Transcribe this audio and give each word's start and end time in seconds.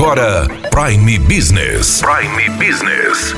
agora 0.00 0.48
Prime 0.70 1.18
Business. 1.18 2.00
Prime 2.00 2.48
Business. 2.56 3.34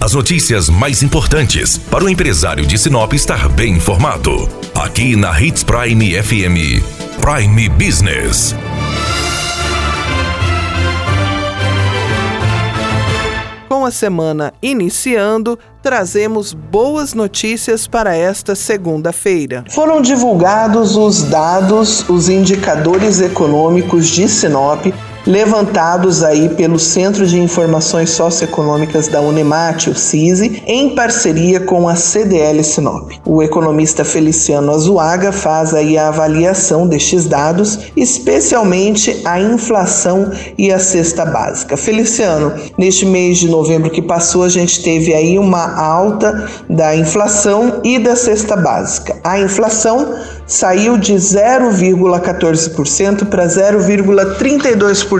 As 0.00 0.12
notícias 0.12 0.68
mais 0.68 1.04
importantes 1.04 1.78
para 1.78 2.02
o 2.02 2.08
empresário 2.08 2.66
de 2.66 2.76
Sinop 2.76 3.12
estar 3.12 3.48
bem 3.48 3.74
informado. 3.74 4.48
Aqui 4.74 5.14
na 5.14 5.40
Hits 5.40 5.62
Prime 5.62 6.20
FM. 6.20 6.82
Prime 7.20 7.68
Business. 7.68 8.56
Com 13.68 13.86
a 13.86 13.92
semana 13.92 14.52
iniciando, 14.60 15.56
trazemos 15.80 16.52
boas 16.52 17.14
notícias 17.14 17.86
para 17.86 18.16
esta 18.16 18.56
segunda-feira. 18.56 19.64
Foram 19.70 20.02
divulgados 20.02 20.96
os 20.96 21.22
dados, 21.22 22.04
os 22.08 22.28
indicadores 22.28 23.20
econômicos 23.20 24.08
de 24.08 24.28
Sinop 24.28 24.84
levantados 25.28 26.24
aí 26.24 26.48
pelo 26.48 26.78
Centro 26.78 27.26
de 27.26 27.38
Informações 27.38 28.08
Socioeconômicas 28.10 29.08
da 29.08 29.20
Unemate, 29.20 29.90
o 29.90 29.94
CISI, 29.94 30.62
em 30.66 30.94
parceria 30.94 31.60
com 31.60 31.86
a 31.86 31.94
CDL 31.94 32.64
Sinop. 32.64 33.12
O 33.26 33.42
economista 33.42 34.06
Feliciano 34.06 34.72
Azuaga 34.72 35.30
faz 35.30 35.74
aí 35.74 35.98
a 35.98 36.08
avaliação 36.08 36.88
destes 36.88 37.26
dados, 37.26 37.78
especialmente 37.94 39.20
a 39.26 39.38
inflação 39.38 40.30
e 40.56 40.72
a 40.72 40.78
cesta 40.78 41.26
básica. 41.26 41.76
Feliciano, 41.76 42.54
neste 42.78 43.04
mês 43.04 43.36
de 43.36 43.48
novembro 43.48 43.90
que 43.90 44.00
passou, 44.00 44.44
a 44.44 44.48
gente 44.48 44.82
teve 44.82 45.12
aí 45.12 45.38
uma 45.38 45.78
alta 45.78 46.48
da 46.70 46.96
inflação 46.96 47.82
e 47.84 47.98
da 47.98 48.16
cesta 48.16 48.56
básica. 48.56 49.18
A 49.22 49.38
inflação 49.38 50.14
saiu 50.46 50.96
de 50.96 51.12
0,14% 51.12 53.26
para 53.26 53.46
0,32%. 53.46 55.17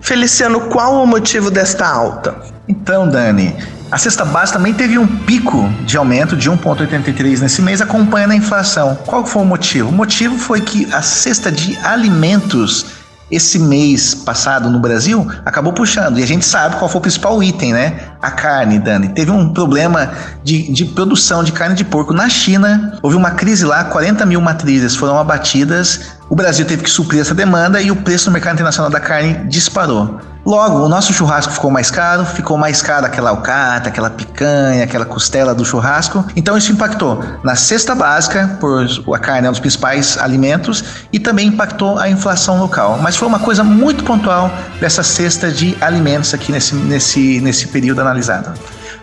Feliciano, 0.00 0.60
qual 0.62 1.02
o 1.02 1.06
motivo 1.06 1.50
desta 1.50 1.86
alta? 1.86 2.36
Então, 2.68 3.08
Dani, 3.08 3.54
a 3.90 3.98
cesta 3.98 4.24
básica 4.24 4.58
também 4.58 4.74
teve 4.74 4.98
um 4.98 5.06
pico 5.06 5.68
de 5.84 5.96
aumento 5.96 6.36
de 6.36 6.50
1,83 6.50 7.38
nesse 7.38 7.62
mês, 7.62 7.80
acompanhando 7.80 8.32
a 8.32 8.36
inflação. 8.36 8.96
Qual 9.06 9.24
foi 9.24 9.42
o 9.42 9.44
motivo? 9.44 9.90
O 9.90 9.92
motivo 9.92 10.36
foi 10.36 10.60
que 10.60 10.92
a 10.92 11.02
cesta 11.02 11.52
de 11.52 11.76
alimentos 11.78 12.86
esse 13.30 13.58
mês 13.58 14.14
passado 14.14 14.70
no 14.70 14.78
Brasil 14.78 15.26
acabou 15.44 15.72
puxando. 15.72 16.18
E 16.18 16.22
a 16.22 16.26
gente 16.26 16.44
sabe 16.44 16.76
qual 16.76 16.88
foi 16.88 16.98
o 16.98 17.02
principal 17.02 17.42
item, 17.42 17.72
né? 17.72 18.00
A 18.22 18.30
carne, 18.30 18.78
Dani. 18.78 19.08
Teve 19.08 19.30
um 19.30 19.52
problema 19.52 20.12
de, 20.44 20.70
de 20.72 20.84
produção 20.84 21.42
de 21.42 21.52
carne 21.52 21.74
de 21.74 21.84
porco 21.84 22.12
na 22.12 22.28
China. 22.28 22.98
Houve 23.02 23.16
uma 23.16 23.32
crise 23.32 23.64
lá, 23.64 23.84
40 23.84 24.24
mil 24.26 24.40
matrizes 24.40 24.94
foram 24.94 25.18
abatidas. 25.18 26.16
O 26.28 26.36
Brasil 26.36 26.64
teve 26.64 26.82
que 26.82 26.90
suprir 26.90 27.20
essa 27.20 27.34
demanda 27.34 27.80
e 27.80 27.90
o 27.90 27.96
preço 27.96 28.26
no 28.26 28.32
mercado 28.32 28.54
internacional 28.54 28.90
da 28.90 29.00
carne 29.00 29.48
disparou. 29.48 30.20
Logo, 30.46 30.84
o 30.84 30.88
nosso 30.88 31.12
churrasco 31.12 31.52
ficou 31.52 31.72
mais 31.72 31.90
caro, 31.90 32.24
ficou 32.24 32.56
mais 32.56 32.80
caro 32.80 33.04
aquela 33.04 33.30
alcata, 33.30 33.88
aquela 33.88 34.08
picanha, 34.08 34.84
aquela 34.84 35.04
costela 35.04 35.52
do 35.52 35.64
churrasco. 35.64 36.24
Então 36.36 36.56
isso 36.56 36.70
impactou 36.70 37.20
na 37.42 37.56
cesta 37.56 37.96
básica, 37.96 38.56
por 38.60 38.86
a 39.12 39.18
carne 39.18 39.48
é 39.48 39.50
um 39.50 39.52
dos 39.52 39.58
principais 39.58 40.16
alimentos, 40.16 40.84
e 41.12 41.18
também 41.18 41.48
impactou 41.48 41.98
a 41.98 42.08
inflação 42.08 42.60
local. 42.60 43.00
Mas 43.02 43.16
foi 43.16 43.26
uma 43.26 43.40
coisa 43.40 43.64
muito 43.64 44.04
pontual 44.04 44.48
dessa 44.80 45.02
cesta 45.02 45.50
de 45.50 45.76
alimentos 45.80 46.32
aqui 46.32 46.52
nesse, 46.52 46.76
nesse, 46.76 47.40
nesse 47.40 47.66
período 47.66 48.00
analisado. 48.00 48.56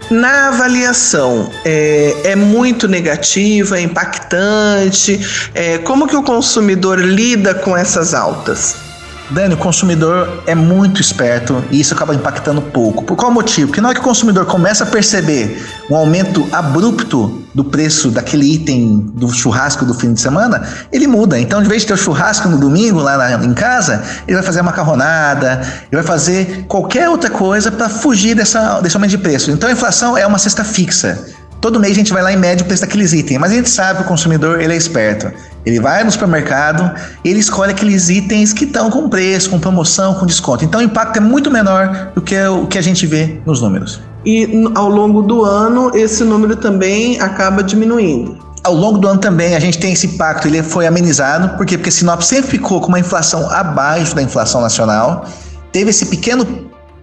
Na 0.09 0.47
avaliação, 0.47 1.51
é, 1.65 2.15
é, 2.23 2.35
muito 2.37 2.87
negativa, 2.87 3.77
é 3.77 3.81
impactante? 3.81 5.49
É, 5.53 5.77
como 5.79 6.07
que 6.07 6.15
o 6.15 6.23
consumidor 6.23 6.99
lida 6.99 7.53
com 7.53 7.75
essas 7.75 8.13
altas? 8.13 8.92
Dani, 9.33 9.55
o 9.55 9.57
consumidor 9.57 10.43
é 10.45 10.53
muito 10.53 11.01
esperto 11.01 11.63
e 11.71 11.79
isso 11.79 11.95
acaba 11.95 12.13
impactando 12.13 12.61
pouco. 12.61 13.03
Por 13.03 13.17
qual 13.17 13.31
motivo? 13.31 13.67
Porque 13.67 13.81
na 13.81 13.87
hora 13.87 13.95
que 13.95 14.01
o 14.01 14.03
consumidor 14.03 14.45
começa 14.45 14.83
a 14.83 14.87
perceber 14.87 15.59
um 15.89 15.95
aumento 15.95 16.47
abrupto 16.51 17.43
do 17.51 17.63
preço 17.63 18.11
daquele 18.11 18.45
item 18.45 19.11
do 19.15 19.31
churrasco 19.31 19.85
do 19.85 19.93
fim 19.95 20.13
de 20.13 20.21
semana, 20.21 20.61
ele 20.91 21.07
muda. 21.07 21.39
Então, 21.39 21.63
de 21.63 21.67
vez 21.67 21.81
de 21.81 21.87
ter 21.87 21.93
o 21.95 21.97
churrasco 21.97 22.47
no 22.47 22.59
domingo 22.59 22.99
lá 22.99 23.17
na, 23.17 23.43
em 23.43 23.53
casa, 23.55 24.03
ele 24.27 24.35
vai 24.35 24.43
fazer 24.43 24.59
a 24.59 24.63
macarronada, 24.63 25.61
ele 25.91 26.01
vai 26.01 26.03
fazer 26.03 26.65
qualquer 26.67 27.09
outra 27.09 27.31
coisa 27.31 27.71
para 27.71 27.89
fugir 27.89 28.35
dessa, 28.35 28.81
desse 28.81 28.95
aumento 28.95 29.11
de 29.11 29.17
preço. 29.17 29.49
Então, 29.49 29.67
a 29.67 29.71
inflação 29.71 30.15
é 30.15 30.27
uma 30.27 30.37
cesta 30.37 30.63
fixa. 30.63 31.25
Todo 31.63 31.79
mês 31.79 31.93
a 31.93 31.95
gente 31.95 32.11
vai 32.11 32.21
lá 32.21 32.33
e 32.33 32.35
mede 32.35 32.61
o 32.61 32.65
preço 32.65 32.81
daqueles 32.81 33.13
itens, 33.13 33.39
mas 33.39 33.49
a 33.49 33.55
gente 33.55 33.69
sabe 33.69 33.99
que 33.99 34.03
o 34.03 34.07
consumidor 34.09 34.59
ele 34.59 34.73
é 34.73 34.75
esperto. 34.75 35.31
Ele 35.65 35.79
vai 35.79 36.03
no 36.03 36.11
supermercado, 36.11 36.93
ele 37.23 37.39
escolhe 37.39 37.71
aqueles 37.71 38.09
itens 38.09 38.51
que 38.51 38.65
estão 38.65 38.91
com 38.91 39.07
preço, 39.07 39.49
com 39.49 39.57
promoção, 39.57 40.15
com 40.15 40.25
desconto. 40.25 40.65
Então 40.65 40.81
o 40.81 40.83
impacto 40.83 41.15
é 41.15 41.19
muito 41.21 41.49
menor 41.49 42.11
do 42.13 42.21
que 42.21 42.37
o 42.47 42.67
que 42.67 42.77
a 42.77 42.81
gente 42.81 43.07
vê 43.07 43.39
nos 43.45 43.61
números. 43.61 44.01
E 44.25 44.65
ao 44.75 44.89
longo 44.89 45.21
do 45.21 45.45
ano 45.45 45.95
esse 45.95 46.25
número 46.25 46.57
também 46.57 47.17
acaba 47.21 47.63
diminuindo. 47.63 48.37
Ao 48.61 48.75
longo 48.75 48.97
do 48.97 49.07
ano 49.07 49.21
também 49.21 49.55
a 49.55 49.59
gente 49.61 49.79
tem 49.79 49.93
esse 49.93 50.07
impacto, 50.07 50.49
ele 50.49 50.61
foi 50.61 50.85
amenizado, 50.85 51.55
por 51.55 51.65
quê? 51.65 51.77
Porque 51.77 51.91
Sinop 51.91 52.23
sempre 52.23 52.51
ficou 52.51 52.81
com 52.81 52.89
uma 52.89 52.99
inflação 52.99 53.49
abaixo 53.49 54.13
da 54.13 54.21
inflação 54.21 54.59
nacional, 54.59 55.25
teve 55.71 55.91
esse 55.91 56.07
pequeno 56.07 56.45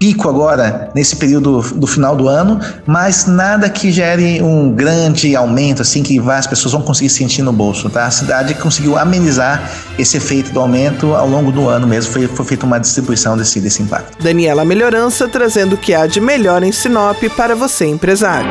pico 0.01 0.31
agora 0.31 0.89
nesse 0.95 1.15
período 1.15 1.61
do 1.61 1.87
final 1.87 2.17
do 2.17 2.27
ano, 2.27 2.59
mas 2.87 3.27
nada 3.27 3.69
que 3.69 3.93
gere 3.93 4.41
um 4.41 4.73
grande 4.73 5.37
aumento 5.37 5.83
assim 5.83 6.03
que 6.03 6.19
as 6.19 6.47
pessoas 6.47 6.73
vão 6.73 6.81
conseguir 6.81 7.11
sentir 7.11 7.43
no 7.43 7.53
bolso, 7.53 7.91
tá? 7.91 8.07
A 8.07 8.11
cidade 8.11 8.55
conseguiu 8.55 8.97
amenizar 8.97 9.71
esse 9.99 10.17
efeito 10.17 10.53
do 10.53 10.59
aumento 10.59 11.15
ao 11.15 11.29
longo 11.29 11.53
do 11.53 11.69
ano 11.69 11.87
mesmo, 11.87 12.13
foi, 12.13 12.27
foi 12.27 12.47
feita 12.47 12.65
uma 12.65 12.81
distribuição 12.81 13.37
desse, 13.37 13.61
desse 13.61 13.83
impacto. 13.83 14.17
Daniela 14.23 14.65
Melhorança 14.65 15.29
trazendo 15.29 15.75
o 15.75 15.79
que 15.79 15.93
há 15.93 16.07
de 16.07 16.19
melhor 16.19 16.63
em 16.63 16.73
Sinop 16.73 17.23
para 17.37 17.55
você 17.55 17.85
empresário. 17.85 18.49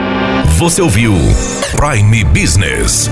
Você 0.60 0.84
ouviu 0.84 1.16
Prime 1.76 2.24
Business. 2.26 3.10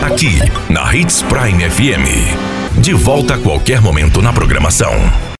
Aqui 0.00 0.38
na 0.68 0.94
Hits 0.94 1.22
Prime 1.22 1.68
FM. 1.68 2.80
De 2.80 2.94
volta 2.94 3.34
a 3.34 3.38
qualquer 3.38 3.80
momento 3.80 4.22
na 4.22 4.32
programação. 4.32 5.31